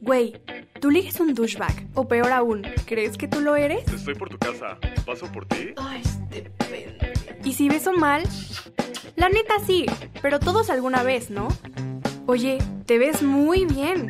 [0.00, 0.40] Güey,
[0.80, 1.88] tú ligas un douchebag.
[1.94, 3.86] O peor aún, ¿crees que tú lo eres?
[3.92, 4.78] Estoy por tu casa.
[5.04, 5.74] ¿Paso por ti?
[5.76, 7.12] Ay, depende.
[7.44, 8.22] ¿Y si beso mal?
[9.16, 9.84] La neta sí,
[10.22, 11.48] pero todos alguna vez, ¿no?
[12.26, 14.08] Oye, te ves muy bien.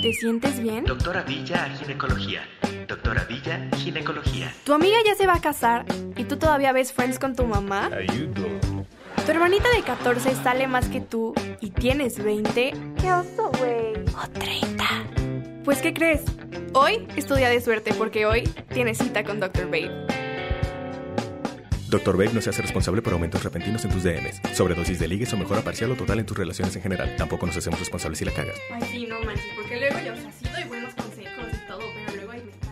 [0.00, 0.84] ¿Te sientes bien?
[0.84, 2.42] Doctora Villa, ginecología.
[2.88, 4.52] Doctora Villa, ginecología.
[4.64, 5.84] Tu amiga ya se va a casar
[6.16, 7.90] y tú todavía ves Friends con tu mamá.
[7.92, 8.61] Ayudo.
[9.24, 12.74] Tu hermanita de 14 sale más que tú y tienes 20.
[13.00, 13.94] ¿Qué oso, güey?
[14.16, 14.84] O 30.
[15.64, 16.22] Pues, ¿qué crees?
[16.74, 19.66] Hoy es tu día de suerte porque hoy tienes cita con Dr.
[19.66, 20.06] Babe.
[21.88, 22.16] Dr.
[22.16, 25.36] Babe no se hace responsable por aumentos repentinos en tus DMs, sobredosis de ligues o
[25.36, 27.14] mejora parcial o total en tus relaciones en general.
[27.16, 28.56] Tampoco nos hacemos responsables si la cagas.
[28.72, 31.82] Ay, sí, no manches, porque luego yo, o sea, sí doy buenos consejos y todo,
[32.06, 32.71] pero luego ahí me.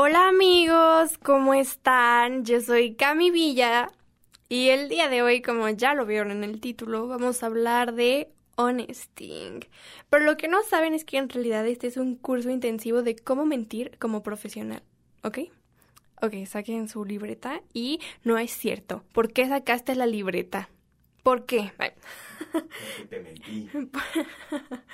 [0.00, 2.44] Hola amigos, ¿cómo están?
[2.44, 3.90] Yo soy Cami Villa
[4.48, 7.94] y el día de hoy, como ya lo vieron en el título, vamos a hablar
[7.94, 9.66] de honesting.
[10.08, 13.16] Pero lo que no saben es que en realidad este es un curso intensivo de
[13.16, 14.84] cómo mentir como profesional,
[15.24, 15.38] ¿ok?
[16.22, 19.02] Ok, saquen su libreta y no es cierto.
[19.12, 20.70] ¿Por qué sacaste la libreta?
[21.24, 21.72] ¿Por qué?
[23.10, 23.68] Te mentí.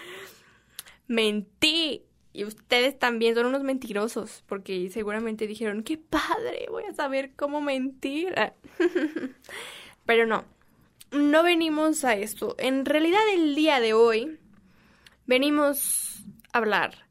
[1.08, 2.06] Mentí.
[2.34, 7.60] Y ustedes también son unos mentirosos, porque seguramente dijeron, qué padre, voy a saber cómo
[7.60, 8.34] mentir.
[8.36, 8.52] Ah.
[10.04, 10.44] Pero no,
[11.12, 12.56] no venimos a esto.
[12.58, 14.40] En realidad el día de hoy
[15.26, 17.06] venimos a hablar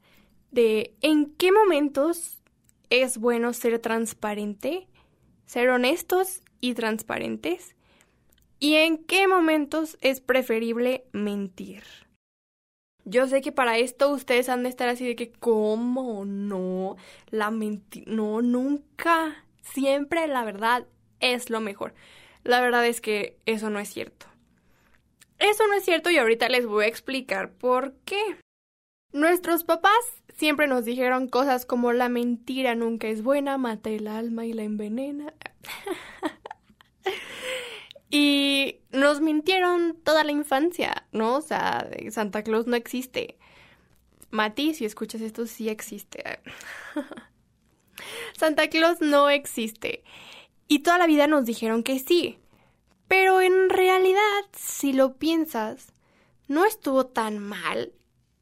[0.52, 2.44] de en qué momentos
[2.90, 4.90] es bueno ser transparente,
[5.46, 7.78] ser honestos y transparentes,
[8.60, 11.84] y en qué momentos es preferible mentir.
[13.06, 16.96] Yo sé que para esto ustedes han de estar así de que, ¿cómo no?
[17.30, 18.12] La mentira.
[18.12, 19.44] No, nunca.
[19.62, 20.88] Siempre la verdad
[21.20, 21.94] es lo mejor.
[22.44, 24.28] La verdad es que eso no es cierto.
[25.40, 28.38] Eso no es cierto y ahorita les voy a explicar por qué.
[29.12, 29.92] Nuestros papás
[30.36, 34.64] siempre nos dijeron cosas como la mentira nunca es buena, mata el alma y la
[34.64, 35.34] envenena.
[38.10, 41.36] y nos mintieron toda la infancia, ¿no?
[41.38, 43.38] O sea, Santa Claus no existe.
[44.32, 46.24] Mati, si escuchas esto, sí existe.
[48.38, 50.04] Santa Claus no existe.
[50.68, 52.40] Y toda la vida nos dijeron que sí.
[53.08, 55.94] Pero en realidad, si lo piensas,
[56.48, 57.94] no estuvo tan mal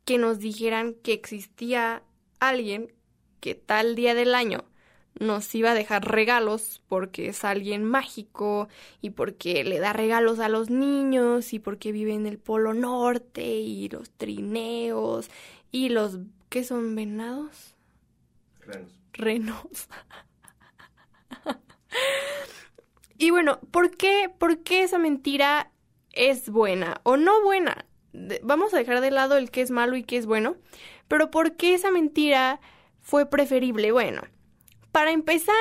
[0.05, 2.03] que nos dijeran que existía
[2.39, 2.93] alguien
[3.41, 4.71] que tal día del año
[5.19, 8.67] nos iba a dejar regalos porque es alguien mágico
[9.01, 13.44] y porque le da regalos a los niños y porque vive en el Polo Norte
[13.44, 15.29] y los trineos
[15.72, 17.75] y los ¿qué son venados?
[18.61, 18.91] Renos.
[19.13, 19.89] Renos.
[23.17, 25.72] y bueno, ¿por qué, ¿por qué esa mentira
[26.11, 27.85] es buena o no buena?
[28.43, 30.57] Vamos a dejar de lado el que es malo y que es bueno,
[31.07, 32.59] pero ¿por qué esa mentira
[32.99, 33.91] fue preferible?
[33.91, 34.22] Bueno,
[34.91, 35.56] para empezar,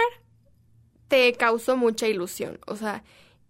[1.08, 3.04] te causó mucha ilusión, o sea,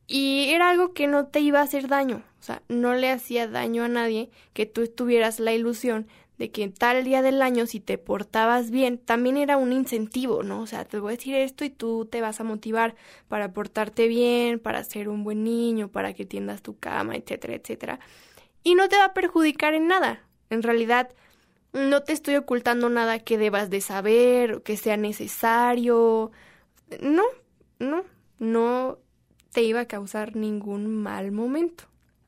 [0.07, 3.47] y era algo que no te iba a hacer daño, o sea, no le hacía
[3.47, 6.07] daño a nadie que tú tuvieras la ilusión
[6.41, 10.63] de que tal día del año si te portabas bien, también era un incentivo, ¿no?
[10.63, 12.95] O sea, te voy a decir esto y tú te vas a motivar
[13.29, 18.01] para portarte bien, para ser un buen niño, para que tiendas tu cama, etcétera, etcétera.
[18.63, 20.25] Y no te va a perjudicar en nada.
[20.49, 21.11] En realidad,
[21.73, 26.31] no te estoy ocultando nada que debas de saber o que sea necesario.
[27.01, 27.23] No,
[27.79, 28.05] no,
[28.39, 28.99] no
[29.53, 31.85] te iba a causar ningún mal momento.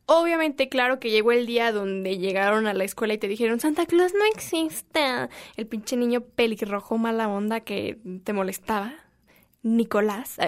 [0.06, 3.86] Obviamente, claro que llegó el día donde llegaron a la escuela y te dijeron Santa
[3.86, 5.00] Claus no existe.
[5.56, 8.94] El pinche niño pelirrojo mala onda que te molestaba.
[9.62, 10.36] Nicolás.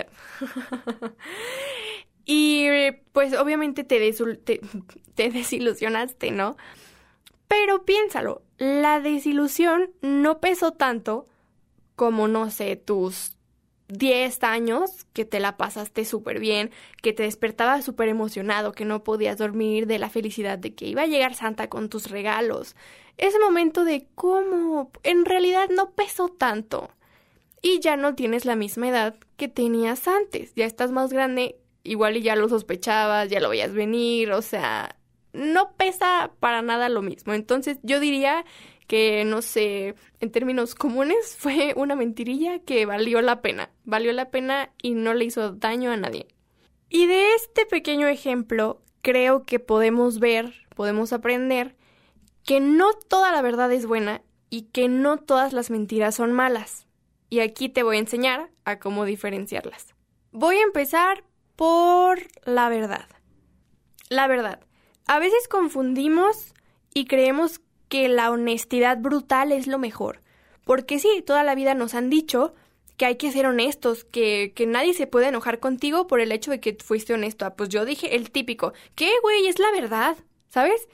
[2.26, 4.12] Y pues obviamente te,
[4.44, 4.60] te,
[5.14, 6.56] te desilusionaste, ¿no?
[7.48, 11.26] Pero piénsalo, la desilusión no pesó tanto
[11.96, 13.36] como, no sé, tus
[13.88, 16.70] 10 años que te la pasaste súper bien,
[17.02, 21.02] que te despertabas súper emocionado, que no podías dormir de la felicidad de que iba
[21.02, 22.76] a llegar Santa con tus regalos.
[23.18, 26.90] Ese momento de cómo en realidad no pesó tanto.
[27.62, 30.54] Y ya no tienes la misma edad que tenías antes.
[30.54, 34.96] Ya estás más grande, igual y ya lo sospechabas, ya lo veías venir, o sea,
[35.34, 37.34] no pesa para nada lo mismo.
[37.34, 38.44] Entonces yo diría
[38.86, 43.70] que, no sé, en términos comunes, fue una mentirilla que valió la pena.
[43.84, 46.28] Valió la pena y no le hizo daño a nadie.
[46.88, 51.76] Y de este pequeño ejemplo, creo que podemos ver, podemos aprender
[52.44, 56.86] que no toda la verdad es buena y que no todas las mentiras son malas.
[57.30, 59.94] Y aquí te voy a enseñar a cómo diferenciarlas.
[60.30, 61.24] Voy a empezar
[61.56, 63.08] por la verdad.
[64.08, 64.60] La verdad.
[65.06, 66.54] A veces confundimos
[66.94, 70.20] y creemos que la honestidad brutal es lo mejor.
[70.64, 72.54] Porque sí, toda la vida nos han dicho
[72.96, 76.50] que hay que ser honestos, que, que nadie se puede enojar contigo por el hecho
[76.50, 77.44] de que fuiste honesto.
[77.44, 79.46] Ah, pues yo dije el típico, ¿qué, güey?
[79.46, 80.16] Es la verdad,
[80.48, 80.88] ¿sabes?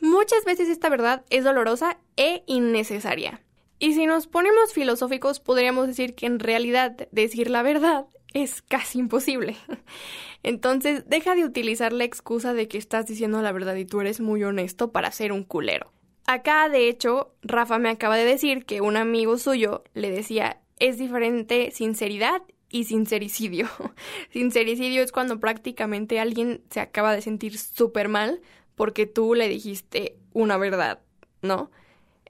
[0.00, 3.42] Muchas veces esta verdad es dolorosa e innecesaria.
[3.78, 8.98] Y si nos ponemos filosóficos, podríamos decir que en realidad decir la verdad es casi
[8.98, 9.56] imposible.
[10.42, 14.20] Entonces, deja de utilizar la excusa de que estás diciendo la verdad y tú eres
[14.20, 15.92] muy honesto para ser un culero.
[16.26, 20.98] Acá, de hecho, Rafa me acaba de decir que un amigo suyo le decía, es
[20.98, 23.68] diferente sinceridad y sincericidio.
[24.30, 28.40] sincericidio es cuando prácticamente alguien se acaba de sentir súper mal
[28.74, 31.00] porque tú le dijiste una verdad,
[31.40, 31.70] ¿no?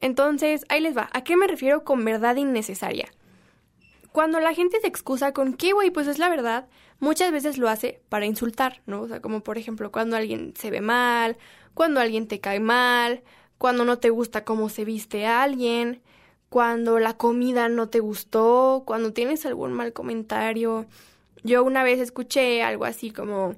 [0.01, 1.09] Entonces, ahí les va.
[1.13, 3.09] ¿A qué me refiero con verdad innecesaria?
[4.15, 6.69] Cuando la gente se excusa con que, güey, pues es la verdad,
[7.01, 9.01] muchas veces lo hace para insultar, ¿no?
[9.01, 11.37] O sea, como por ejemplo cuando alguien se ve mal,
[11.75, 13.25] cuando alguien te cae mal,
[13.59, 16.01] cuando no te gusta cómo se viste alguien,
[16.49, 20.87] cuando la comida no te gustó, cuando tienes algún mal comentario.
[21.43, 23.57] Yo una vez escuché algo así como,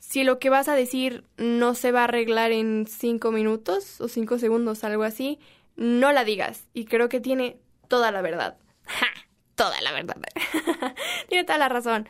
[0.00, 4.08] si lo que vas a decir no se va a arreglar en cinco minutos o
[4.08, 5.38] cinco segundos, algo así,
[5.76, 6.64] no la digas.
[6.74, 8.58] Y creo que tiene toda la verdad.
[8.84, 9.21] ¡Ja!
[9.54, 10.16] Toda la verdad.
[11.28, 12.08] tiene toda la razón.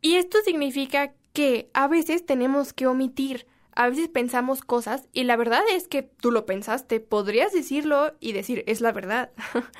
[0.00, 3.46] Y esto significa que a veces tenemos que omitir
[3.80, 8.32] a veces pensamos cosas y la verdad es que tú lo pensaste, podrías decirlo y
[8.32, 9.30] decir es la verdad.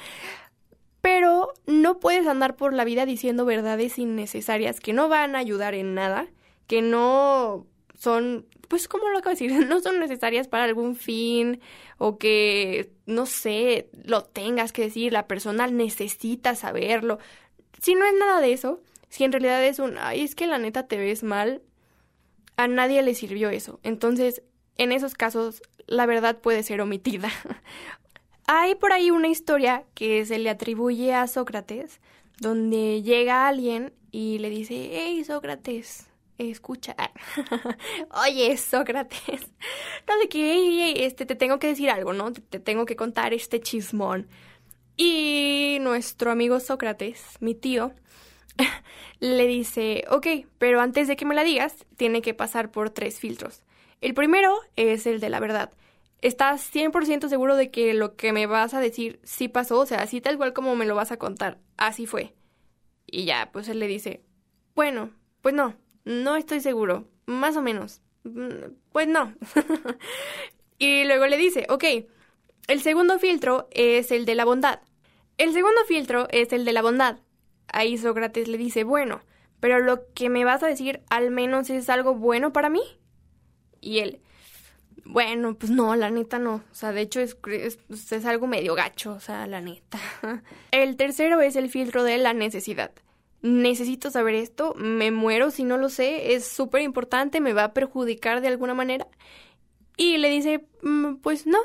[1.00, 5.74] Pero no puedes andar por la vida diciendo verdades innecesarias que no van a ayudar
[5.74, 6.28] en nada,
[6.66, 7.66] que no
[8.00, 11.60] son, pues como lo acabo de decir, no son necesarias para algún fin
[11.98, 17.18] o que, no sé, lo tengas que decir, la persona necesita saberlo.
[17.80, 18.80] Si no es nada de eso,
[19.10, 21.62] si en realidad es un, ay, es que la neta te ves mal,
[22.56, 23.80] a nadie le sirvió eso.
[23.82, 24.42] Entonces,
[24.78, 27.30] en esos casos, la verdad puede ser omitida.
[28.46, 32.00] Hay por ahí una historia que se le atribuye a Sócrates,
[32.38, 36.09] donde llega alguien y le dice, hey Sócrates,
[36.48, 36.96] escucha.
[38.26, 39.50] Oye, Sócrates,
[40.08, 42.32] no sé qué, este, te tengo que decir algo, ¿no?
[42.32, 44.28] Te, te tengo que contar este chismón.
[44.96, 47.92] Y nuestro amigo Sócrates, mi tío,
[49.20, 50.26] le dice, ok,
[50.58, 53.62] pero antes de que me la digas, tiene que pasar por tres filtros.
[54.00, 55.72] El primero es el de la verdad.
[56.22, 59.80] ¿Estás 100% seguro de que lo que me vas a decir sí pasó?
[59.80, 61.58] O sea, así tal cual como me lo vas a contar.
[61.76, 62.34] Así fue.
[63.06, 64.22] Y ya, pues él le dice,
[64.74, 65.10] bueno,
[65.40, 65.76] pues no,
[66.10, 67.06] no estoy seguro.
[67.26, 68.02] Más o menos.
[68.24, 69.34] Mm, pues no.
[70.78, 71.84] y luego le dice, ok,
[72.68, 74.80] el segundo filtro es el de la bondad.
[75.38, 77.18] El segundo filtro es el de la bondad
[77.72, 79.20] ahí Sócrates le dice, bueno,
[79.60, 82.82] pero lo que me vas a decir al menos es algo bueno para mí.
[83.80, 84.20] Y él,
[85.04, 86.56] bueno, pues no, la neta no.
[86.70, 87.36] O sea, de hecho es,
[87.88, 89.98] es, algo medio gacho, o sea, la neta.
[90.70, 92.92] El tercero es el filtro de la necesidad.
[93.42, 97.72] Necesito saber esto, me muero si no lo sé, es súper importante, me va a
[97.72, 99.06] perjudicar de alguna manera.
[99.96, 101.58] Y le dice, mm, pues no,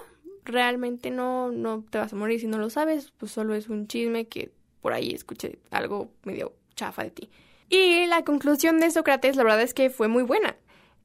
[0.46, 3.88] realmente no, no te vas a morir si no lo sabes, pues solo es un
[3.88, 4.52] chisme que
[4.82, 7.30] por ahí escuché algo medio chafa de ti.
[7.70, 10.56] Y la conclusión de Sócrates, la verdad es que fue muy buena.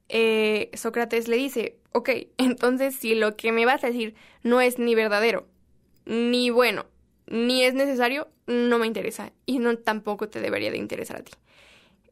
[0.09, 4.77] Eh, Sócrates le dice, ok, entonces si lo que me vas a decir no es
[4.79, 5.47] ni verdadero,
[6.05, 6.85] ni bueno,
[7.27, 11.31] ni es necesario, no me interesa y no tampoco te debería de interesar a ti.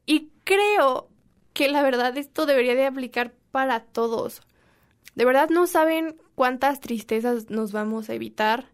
[0.06, 1.10] Y creo
[1.54, 4.42] que la verdad esto debería de aplicar para todos.
[5.16, 8.68] De verdad no saben cuántas tristezas nos vamos a evitar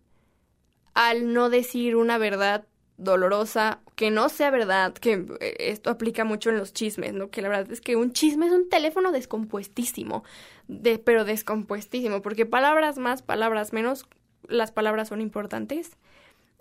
[0.93, 2.65] al no decir una verdad
[2.97, 7.29] dolorosa, que no sea verdad, que eh, esto aplica mucho en los chismes, ¿no?
[7.29, 10.23] Que la verdad es que un chisme es un teléfono descompuestísimo,
[10.67, 14.05] de, pero descompuestísimo, porque palabras más, palabras menos,
[14.47, 15.97] las palabras son importantes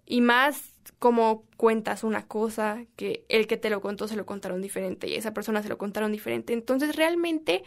[0.06, 4.62] y más como cuentas una cosa que el que te lo contó se lo contaron
[4.62, 6.52] diferente y esa persona se lo contaron diferente.
[6.52, 7.64] Entonces realmente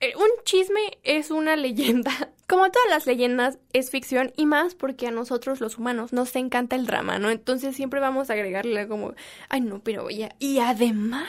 [0.00, 2.32] eh, un chisme es una leyenda.
[2.48, 6.74] Como todas las leyendas, es ficción y más porque a nosotros los humanos nos encanta
[6.74, 7.30] el drama, ¿no?
[7.30, 9.14] Entonces siempre vamos a agregarle como,
[9.48, 11.28] ay no, pero ya, y además,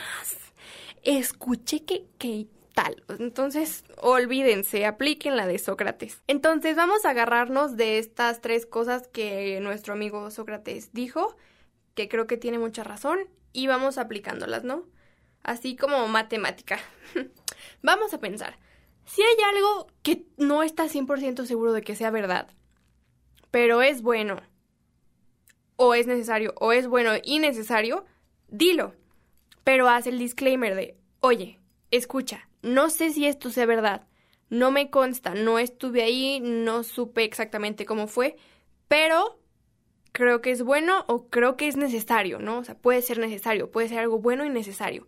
[1.04, 3.04] escuché que, que tal.
[3.20, 6.22] Entonces, olvídense, apliquen la de Sócrates.
[6.28, 11.36] Entonces, vamos a agarrarnos de estas tres cosas que nuestro amigo Sócrates dijo,
[11.96, 13.20] que creo que tiene mucha razón,
[13.54, 14.86] y vamos aplicándolas, ¿no?
[15.44, 16.80] Así como matemática.
[17.84, 18.58] Vamos a pensar,
[19.06, 22.48] si hay algo que no está 100% seguro de que sea verdad,
[23.50, 24.40] pero es bueno,
[25.76, 28.06] o es necesario, o es bueno y necesario,
[28.48, 28.94] dilo.
[29.64, 31.60] Pero haz el disclaimer de, oye,
[31.92, 34.08] escucha, no sé si esto sea verdad,
[34.50, 38.36] No me consta, no estuve ahí, no supe exactamente cómo fue,
[38.90, 39.40] pero
[40.12, 42.58] creo que es bueno o creo que es necesario, ¿no?
[42.60, 45.08] O sea, puede ser necesario, puede ser algo bueno y necesario.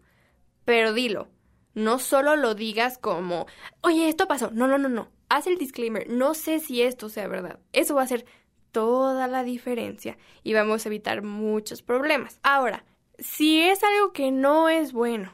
[0.65, 1.27] Pero dilo,
[1.73, 3.47] no solo lo digas como,
[3.81, 4.51] oye, esto pasó.
[4.51, 5.09] No, no, no, no.
[5.29, 7.59] Haz el disclaimer, no sé si esto sea verdad.
[7.73, 8.25] Eso va a ser
[8.71, 12.39] toda la diferencia y vamos a evitar muchos problemas.
[12.43, 12.85] Ahora,
[13.19, 15.33] si es algo que no es bueno,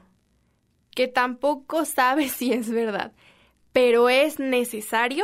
[1.00, 3.14] que tampoco sabes si es verdad,
[3.72, 5.24] pero es necesario,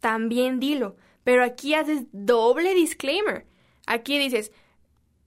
[0.00, 0.96] también dilo.
[1.22, 3.44] Pero aquí haces doble disclaimer.
[3.86, 4.52] Aquí dices,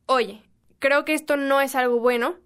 [0.07, 0.41] oye,
[0.79, 2.37] creo que esto no es algo bueno,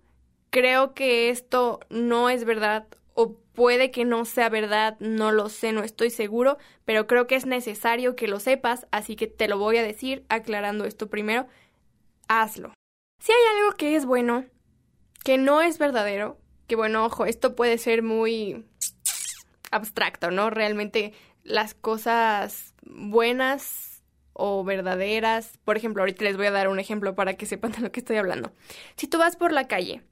[0.50, 5.72] creo que esto no es verdad o puede que no sea verdad, no lo sé,
[5.72, 9.58] no estoy seguro, pero creo que es necesario que lo sepas, así que te lo
[9.58, 11.48] voy a decir aclarando esto primero.
[12.28, 12.74] Hazlo.
[13.22, 14.44] Si hay algo que es bueno,
[15.24, 16.38] que no es verdadero,
[16.70, 18.64] que bueno, ojo, esto puede ser muy
[19.72, 20.50] abstracto, ¿no?
[20.50, 27.16] Realmente las cosas buenas o verdaderas, por ejemplo, ahorita les voy a dar un ejemplo
[27.16, 28.54] para que sepan de lo que estoy hablando.
[28.96, 30.04] Si tú vas por la calle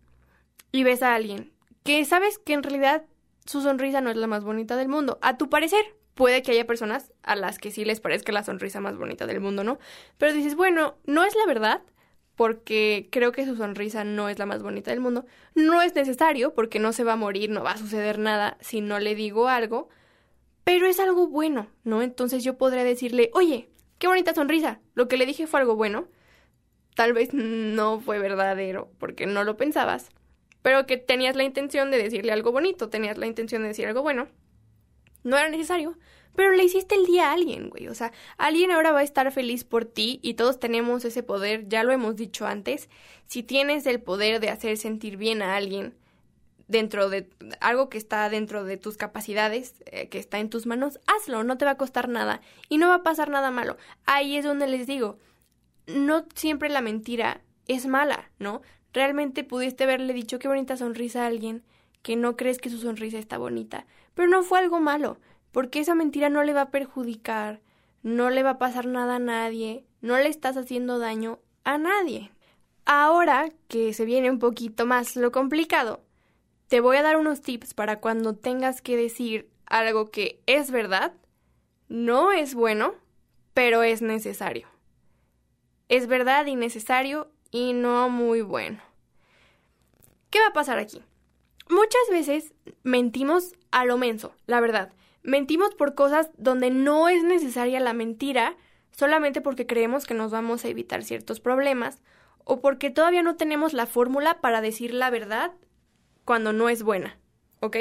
[0.74, 3.06] y ves a alguien que sabes que en realidad
[3.46, 6.68] su sonrisa no es la más bonita del mundo, a tu parecer, puede que haya
[6.68, 9.78] personas a las que sí les parezca la sonrisa más bonita del mundo, ¿no?
[10.18, 11.82] Pero dices, bueno, no es la verdad,
[12.38, 15.26] porque creo que su sonrisa no es la más bonita del mundo.
[15.56, 18.80] No es necesario, porque no se va a morir, no va a suceder nada si
[18.80, 19.90] no le digo algo,
[20.64, 22.04] pero es algo bueno, ¿no?
[22.04, 26.08] Entonces yo podría decirle, oye, qué bonita sonrisa, lo que le dije fue algo bueno.
[26.96, 30.10] Tal vez no fue verdadero, porque no lo pensabas,
[30.62, 34.04] pero que tenías la intención de decirle algo bonito, tenías la intención de decir algo
[34.04, 34.28] bueno.
[35.24, 35.98] No era necesario,
[36.36, 37.88] pero le hiciste el día a alguien, güey.
[37.88, 41.68] O sea, alguien ahora va a estar feliz por ti y todos tenemos ese poder,
[41.68, 42.90] ya lo hemos dicho antes.
[43.26, 45.96] Si tienes el poder de hacer sentir bien a alguien
[46.68, 51.00] dentro de algo que está dentro de tus capacidades, eh, que está en tus manos,
[51.08, 53.78] hazlo, no te va a costar nada y no va a pasar nada malo.
[54.06, 55.18] Ahí es donde les digo,
[55.88, 58.62] no siempre la mentira es mala, ¿no?
[58.94, 61.64] Realmente pudiste haberle dicho qué bonita sonrisa a alguien
[62.02, 63.86] que no crees que su sonrisa está bonita,
[64.18, 65.20] pero no fue algo malo,
[65.52, 67.62] porque esa mentira no le va a perjudicar,
[68.02, 72.32] no le va a pasar nada a nadie, no le estás haciendo daño a nadie.
[72.84, 76.02] Ahora que se viene un poquito más lo complicado,
[76.68, 81.14] te voy a dar unos tips para cuando tengas que decir algo que es verdad,
[81.88, 82.96] no es bueno,
[83.54, 84.68] pero es necesario.
[85.90, 88.82] Es verdad y necesario y no muy bueno.
[90.32, 91.04] ¿Qué va a pasar aquí?
[91.70, 94.94] Muchas veces mentimos a lo menso, la verdad.
[95.24, 98.56] Mentimos por cosas donde no es necesaria la mentira,
[98.92, 102.02] solamente porque creemos que nos vamos a evitar ciertos problemas
[102.46, 105.52] o porque todavía no tenemos la fórmula para decir la verdad
[106.24, 107.18] cuando no es buena,
[107.60, 107.78] ¿ok?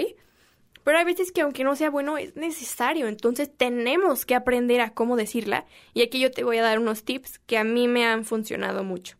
[0.82, 4.90] Pero hay veces que aunque no sea bueno es necesario, entonces tenemos que aprender a
[4.90, 8.04] cómo decirla y aquí yo te voy a dar unos tips que a mí me
[8.04, 9.16] han funcionado mucho.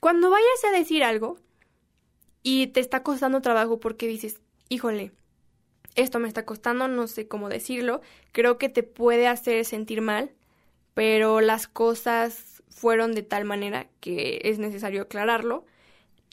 [0.00, 1.38] Cuando vayas a decir algo
[2.44, 5.10] y te está costando trabajo porque dices, híjole,
[5.96, 10.30] esto me está costando, no sé cómo decirlo, creo que te puede hacer sentir mal,
[10.92, 15.64] pero las cosas fueron de tal manera que es necesario aclararlo.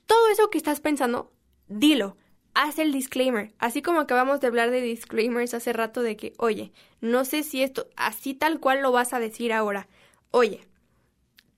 [0.05, 1.31] Todo eso que estás pensando,
[1.67, 2.17] dilo,
[2.53, 6.73] haz el disclaimer, así como acabamos de hablar de disclaimers hace rato de que, oye,
[6.99, 9.87] no sé si esto, así tal cual lo vas a decir ahora,
[10.31, 10.67] oye,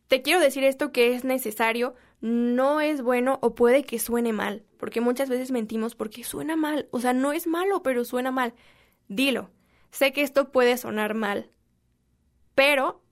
[0.07, 4.63] te quiero decir esto que es necesario, no es bueno o puede que suene mal,
[4.77, 8.53] porque muchas veces mentimos porque suena mal, o sea, no es malo, pero suena mal.
[9.10, 9.50] Dilo,
[9.92, 11.51] sé que esto puede sonar mal,
[12.56, 13.03] pero...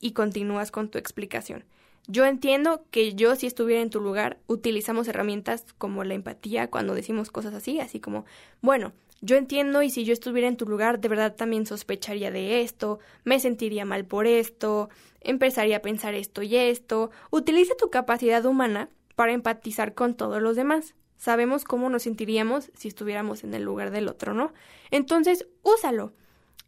[0.00, 1.64] y continúas con tu explicación.
[2.08, 6.94] Yo entiendo que yo si estuviera en tu lugar utilizamos herramientas como la empatía cuando
[6.94, 8.24] decimos cosas así, así como,
[8.62, 8.94] bueno,
[9.26, 13.00] yo entiendo y si yo estuviera en tu lugar de verdad también sospecharía de esto,
[13.24, 14.88] me sentiría mal por esto,
[15.20, 17.10] empezaría a pensar esto y esto.
[17.30, 20.94] Utiliza tu capacidad humana para empatizar con todos los demás.
[21.16, 24.52] Sabemos cómo nos sentiríamos si estuviéramos en el lugar del otro, ¿no?
[24.90, 26.12] Entonces, úsalo.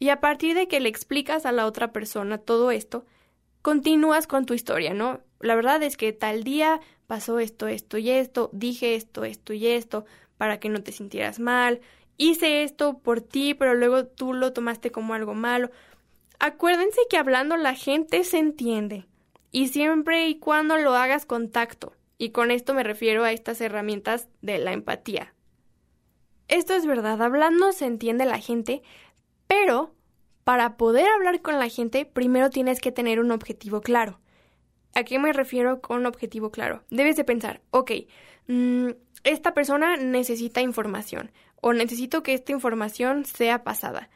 [0.00, 3.04] Y a partir de que le explicas a la otra persona todo esto,
[3.62, 5.20] continúas con tu historia, ¿no?
[5.40, 9.66] La verdad es que tal día pasó esto, esto y esto, dije esto, esto y
[9.68, 10.06] esto,
[10.38, 11.80] para que no te sintieras mal,
[12.18, 15.70] hice esto por ti, pero luego tú lo tomaste como algo malo.
[16.38, 19.06] Acuérdense que hablando la gente se entiende
[19.50, 21.94] y siempre y cuando lo hagas con tacto.
[22.18, 25.34] Y con esto me refiero a estas herramientas de la empatía.
[26.48, 28.82] Esto es verdad, hablando se entiende la gente,
[29.46, 29.94] pero
[30.42, 34.18] para poder hablar con la gente primero tienes que tener un objetivo claro.
[34.94, 36.82] ¿A qué me refiero con objetivo claro?
[36.90, 37.92] Debes de pensar, ok,
[38.48, 38.88] mm,
[39.24, 41.30] esta persona necesita información
[41.60, 44.08] o necesito que esta información sea pasada.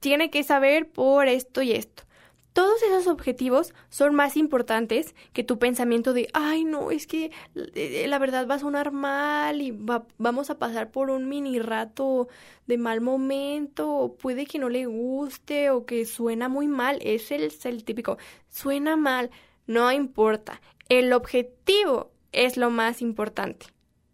[0.00, 2.04] Tiene que saber por esto y esto.
[2.52, 8.06] Todos esos objetivos son más importantes que tu pensamiento de, ay, no, es que eh,
[8.08, 12.26] la verdad va a sonar mal y va- vamos a pasar por un mini rato
[12.66, 16.98] de mal momento, o puede que no le guste o que suena muy mal.
[17.02, 18.18] Es el, es el típico,
[18.48, 19.30] suena mal,
[19.68, 20.60] no importa.
[20.88, 23.66] El objetivo es lo más importante,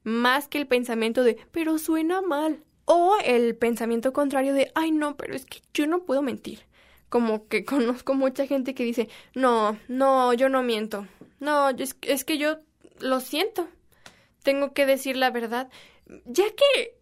[0.04, 2.65] más que el pensamiento de, pero suena mal.
[2.86, 6.64] O el pensamiento contrario de, ay, no, pero es que yo no puedo mentir
[7.08, 11.06] como que conozco mucha gente que dice, no, no, yo no miento.
[11.40, 12.58] No, es, es que yo
[13.00, 13.68] lo siento.
[14.42, 15.68] Tengo que decir la verdad.
[16.24, 16.96] Ya que,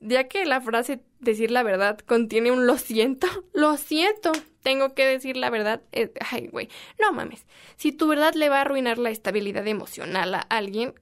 [0.00, 5.06] ya que la frase decir la verdad contiene un lo siento, lo siento, tengo que
[5.06, 5.82] decir la verdad.
[6.30, 7.46] ay, güey, no mames.
[7.76, 10.94] Si tu verdad le va a arruinar la estabilidad emocional a alguien,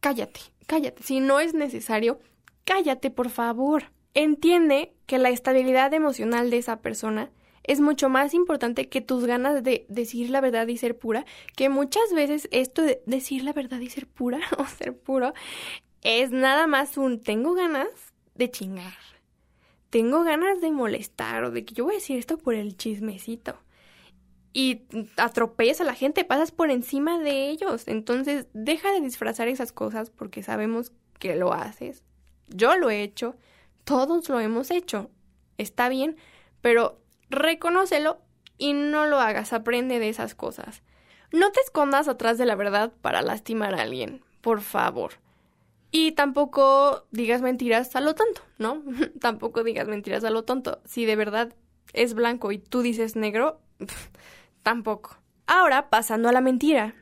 [0.00, 1.02] cállate, cállate.
[1.02, 2.20] Si no es necesario,
[2.68, 3.84] cállate, por favor.
[4.12, 7.30] Entiende que la estabilidad emocional de esa persona
[7.64, 11.24] es mucho más importante que tus ganas de decir la verdad y ser pura,
[11.56, 15.32] que muchas veces esto de decir la verdad y ser pura o ser puro
[16.02, 17.88] es nada más un tengo ganas
[18.34, 18.98] de chingar.
[19.88, 23.56] Tengo ganas de molestar o de que yo voy a decir esto por el chismecito.
[24.52, 24.82] Y
[25.16, 27.88] atropellas a la gente, pasas por encima de ellos.
[27.88, 32.04] Entonces, deja de disfrazar esas cosas porque sabemos que lo haces.
[32.48, 33.36] Yo lo he hecho,
[33.84, 35.10] todos lo hemos hecho.
[35.56, 36.16] Está bien,
[36.60, 37.00] pero
[37.30, 38.20] reconócelo
[38.56, 40.82] y no lo hagas, aprende de esas cosas.
[41.32, 45.12] No te escondas atrás de la verdad para lastimar a alguien, por favor.
[45.90, 48.82] Y tampoco digas mentiras a lo tonto, ¿no?
[49.20, 50.80] tampoco digas mentiras a lo tonto.
[50.84, 51.54] Si de verdad
[51.92, 53.60] es blanco y tú dices negro,
[54.62, 55.18] tampoco.
[55.46, 56.94] Ahora, pasando a la mentira.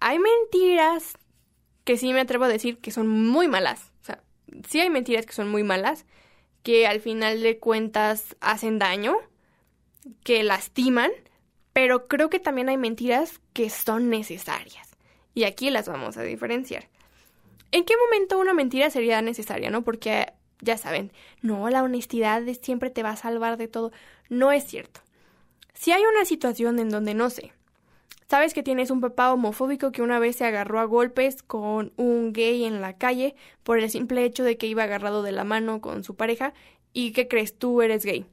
[0.00, 1.18] Hay mentiras
[1.84, 3.92] que sí me atrevo a decir que son muy malas.
[4.68, 6.06] Sí hay mentiras que son muy malas,
[6.62, 9.16] que al final de cuentas hacen daño,
[10.24, 11.10] que lastiman,
[11.72, 14.88] pero creo que también hay mentiras que son necesarias.
[15.34, 16.88] Y aquí las vamos a diferenciar.
[17.72, 19.82] ¿En qué momento una mentira sería necesaria, no?
[19.82, 23.92] Porque ya saben, no, la honestidad es- siempre te va a salvar de todo.
[24.28, 25.00] No es cierto.
[25.74, 27.52] Si hay una situación en donde no sé,
[28.28, 32.32] sabes que tienes un papá homofóbico que una vez se agarró a golpes con un
[32.32, 35.80] gay en la calle por el simple hecho de que iba agarrado de la mano
[35.80, 36.52] con su pareja
[36.92, 38.26] y que crees tú eres gay.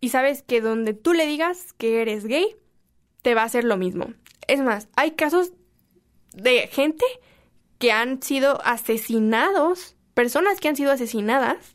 [0.00, 2.54] Y sabes que donde tú le digas que eres gay,
[3.22, 4.06] te va a hacer lo mismo.
[4.46, 5.52] Es más, hay casos
[6.32, 7.04] de gente
[7.78, 11.74] que han sido asesinados, personas que han sido asesinadas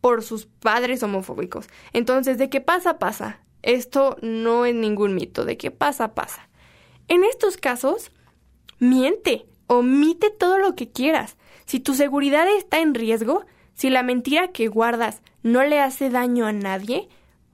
[0.00, 1.66] por sus padres homofóbicos.
[1.92, 3.40] Entonces, de qué pasa, pasa.
[3.66, 6.48] Esto no es ningún mito, de qué pasa, pasa.
[7.08, 8.12] En estos casos,
[8.78, 11.36] miente, omite todo lo que quieras.
[11.64, 16.46] Si tu seguridad está en riesgo, si la mentira que guardas no le hace daño
[16.46, 17.08] a nadie,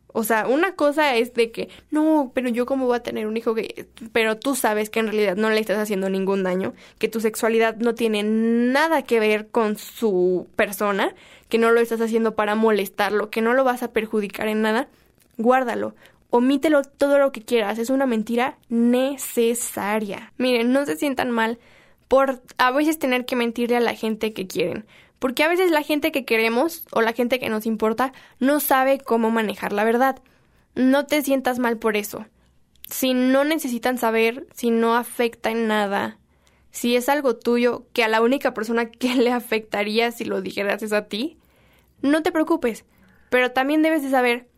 [0.08, 3.38] o sea, una cosa es de que, no, pero yo cómo voy a tener un
[3.38, 7.08] hijo gay, pero tú sabes que en realidad no le estás haciendo ningún daño, que
[7.08, 11.14] tu sexualidad no tiene nada que ver con su persona,
[11.48, 14.88] que no lo estás haciendo para molestarlo, que no lo vas a perjudicar en nada,
[15.38, 15.94] guárdalo.
[16.30, 20.32] Omítelo todo lo que quieras, es una mentira necesaria.
[20.38, 21.58] Miren, no se sientan mal
[22.08, 24.86] por a veces tener que mentirle a la gente que quieren.
[25.18, 28.98] Porque a veces la gente que queremos o la gente que nos importa no sabe
[28.98, 30.20] cómo manejar la verdad.
[30.74, 32.26] No te sientas mal por eso.
[32.90, 36.18] Si no necesitan saber, si no afecta en nada,
[36.72, 40.82] si es algo tuyo que a la única persona que le afectaría si lo dijeras
[40.82, 41.38] es a ti,
[42.00, 42.84] no te preocupes.
[43.30, 44.48] Pero también debes de saber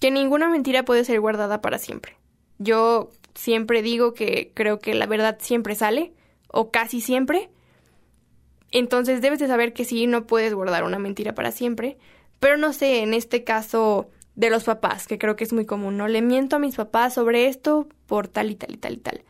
[0.00, 2.16] que ninguna mentira puede ser guardada para siempre.
[2.58, 6.12] Yo siempre digo que creo que la verdad siempre sale,
[6.48, 7.50] o casi siempre,
[8.70, 11.96] entonces debes de saber que sí, no puedes guardar una mentira para siempre.
[12.40, 15.96] Pero no sé, en este caso de los papás, que creo que es muy común,
[15.96, 16.08] ¿no?
[16.08, 19.24] Le miento a mis papás sobre esto por tal y tal y tal y tal.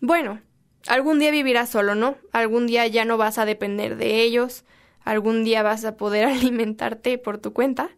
[0.00, 0.40] Bueno,
[0.86, 2.16] algún día vivirás solo, ¿no?
[2.32, 4.64] Algún día ya no vas a depender de ellos.
[5.04, 7.90] Algún día vas a poder alimentarte por tu cuenta.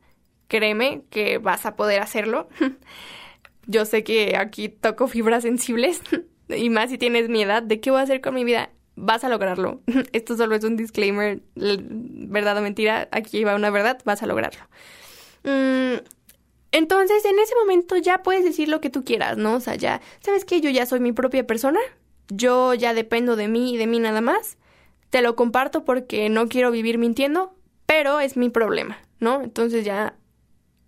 [0.49, 2.49] Créeme que vas a poder hacerlo.
[3.67, 6.01] Yo sé que aquí toco fibras sensibles.
[6.49, 8.71] y más si tienes mi edad, ¿de qué voy a hacer con mi vida?
[8.97, 9.83] vas a lograrlo.
[10.13, 14.63] Esto solo es un disclaimer, verdad o mentira, aquí va una verdad, vas a lograrlo.
[15.45, 16.03] Mm,
[16.73, 19.55] entonces, en ese momento ya puedes decir lo que tú quieras, ¿no?
[19.55, 20.61] O sea, ya, ¿sabes qué?
[20.61, 21.79] Yo ya soy mi propia persona,
[22.29, 24.59] yo ya dependo de mí y de mí nada más,
[25.11, 27.55] te lo comparto porque no quiero vivir mintiendo,
[27.87, 29.43] pero es mi problema, ¿no?
[29.43, 30.17] Entonces ya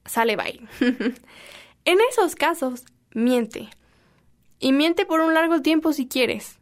[0.09, 0.61] sale bye.
[1.85, 3.69] en esos casos, miente.
[4.59, 6.59] Y miente por un largo tiempo si quieres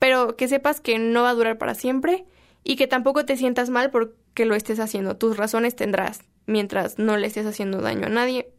[0.00, 2.24] pero que sepas que no va a durar para siempre
[2.64, 5.16] y que tampoco te sientas mal por que lo estés haciendo.
[5.16, 6.22] Tus razones tendrás.
[6.46, 8.50] Mientras no le estés haciendo daño a nadie,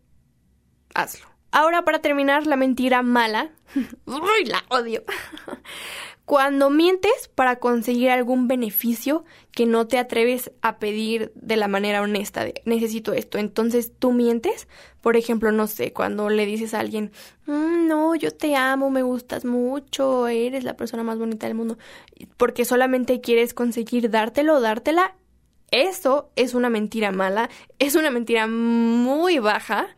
[0.93, 1.25] hazlo.
[1.51, 3.49] Ahora para terminar, la mentira mala.
[4.05, 5.03] Uy, la odio.
[6.31, 12.01] Cuando mientes para conseguir algún beneficio que no te atreves a pedir de la manera
[12.01, 14.69] honesta, de, necesito esto, entonces tú mientes.
[15.01, 17.11] Por ejemplo, no sé, cuando le dices a alguien,
[17.47, 21.77] "Mm, no, yo te amo, me gustas mucho, eres la persona más bonita del mundo,
[22.37, 25.17] porque solamente quieres conseguir dártelo dártela,
[25.69, 29.97] eso es una mentira mala, es una mentira muy baja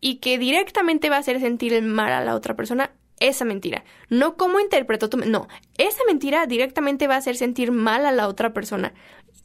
[0.00, 3.84] y que directamente va a hacer sentir mal a la otra persona esa mentira.
[4.08, 5.16] No cómo interpretó tu...
[5.18, 5.48] No,
[5.78, 8.92] esa mentira directamente va a hacer sentir mal a la otra persona.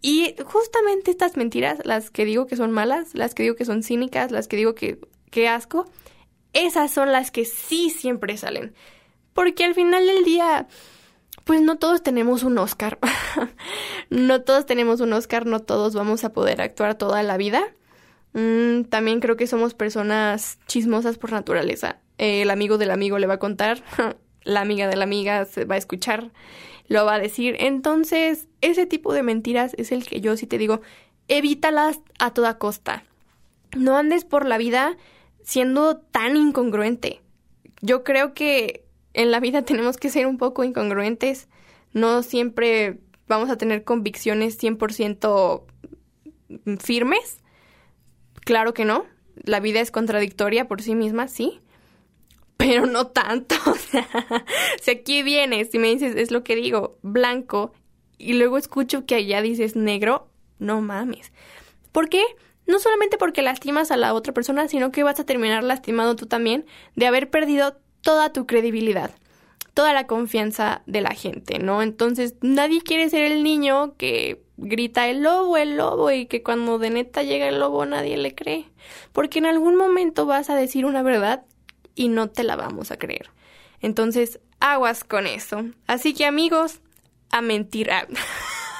[0.01, 3.83] Y justamente estas mentiras, las que digo que son malas, las que digo que son
[3.83, 5.89] cínicas, las que digo que, asco,
[6.53, 8.73] esas son las que sí siempre salen.
[9.33, 10.67] Porque al final del día,
[11.45, 12.97] pues no todos tenemos un Oscar.
[14.09, 17.63] no todos tenemos un Oscar, no todos vamos a poder actuar toda la vida.
[18.33, 21.99] Mm, también creo que somos personas chismosas por naturaleza.
[22.21, 23.81] El amigo del amigo le va a contar,
[24.43, 26.29] la amiga de la amiga se va a escuchar,
[26.87, 27.55] lo va a decir.
[27.59, 30.81] Entonces, ese tipo de mentiras es el que yo sí te digo,
[31.27, 33.03] evítalas a toda costa.
[33.75, 34.97] No andes por la vida
[35.41, 37.21] siendo tan incongruente.
[37.81, 41.47] Yo creo que en la vida tenemos que ser un poco incongruentes.
[41.91, 45.63] No siempre vamos a tener convicciones 100%
[46.77, 47.39] firmes.
[48.41, 49.07] Claro que no.
[49.43, 51.61] La vida es contradictoria por sí misma, sí.
[52.61, 53.55] Pero no tanto.
[53.65, 54.07] O sea,
[54.81, 57.73] si aquí vienes y me dices, es lo que digo, blanco,
[58.17, 60.27] y luego escucho que allá dices negro,
[60.59, 61.31] no mames.
[61.91, 62.23] ¿Por qué?
[62.67, 66.27] No solamente porque lastimas a la otra persona, sino que vas a terminar lastimado tú
[66.27, 69.11] también de haber perdido toda tu credibilidad,
[69.73, 71.81] toda la confianza de la gente, ¿no?
[71.81, 76.77] Entonces, nadie quiere ser el niño que grita el lobo, el lobo, y que cuando
[76.77, 78.65] de neta llega el lobo nadie le cree.
[79.11, 81.43] Porque en algún momento vas a decir una verdad
[81.95, 83.29] y no te la vamos a creer.
[83.81, 85.65] Entonces, aguas con eso.
[85.87, 86.79] Así que amigos,
[87.31, 87.89] a mentir.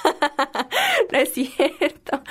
[1.11, 2.23] no es cierto.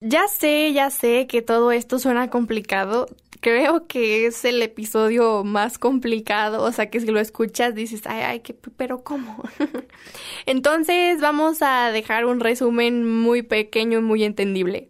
[0.00, 3.06] Ya sé, ya sé que todo esto suena complicado.
[3.40, 8.22] Creo que es el episodio más complicado, o sea que si lo escuchas dices, ay,
[8.22, 9.42] ay, ¿qué, pero ¿cómo?
[10.46, 14.88] Entonces vamos a dejar un resumen muy pequeño y muy entendible.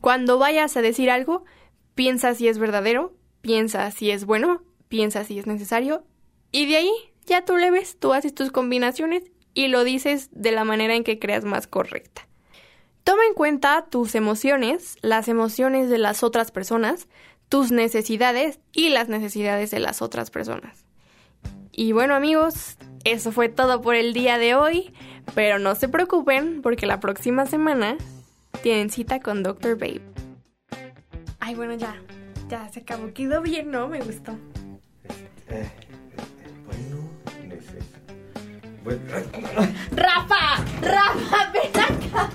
[0.00, 1.44] Cuando vayas a decir algo,
[1.94, 3.12] piensa si es verdadero,
[3.42, 6.04] piensa si es bueno, piensa si es necesario,
[6.50, 6.92] y de ahí
[7.26, 9.24] ya tú le ves, tú haces tus combinaciones
[9.54, 12.26] y lo dices de la manera en que creas más correcta.
[13.04, 17.08] Toma en cuenta tus emociones, las emociones de las otras personas,
[17.48, 20.84] tus necesidades y las necesidades de las otras personas.
[21.72, 24.92] Y bueno amigos, eso fue todo por el día de hoy,
[25.34, 27.96] pero no se preocupen porque la próxima semana
[28.62, 29.76] tienen cita con Dr.
[29.76, 30.02] Babe.
[31.40, 32.00] Ay, bueno, ya,
[32.52, 33.14] ya se acabó.
[33.14, 33.88] Quedó bien, ¿no?
[33.88, 34.36] Me gustó.
[35.04, 35.70] Este, eh,
[36.66, 37.08] bueno,
[37.50, 37.86] es, es,
[38.84, 39.00] bueno.
[39.92, 40.62] ¡Rafa!
[40.82, 41.52] ¡Rafa!
[41.54, 42.28] ¡Ven acá!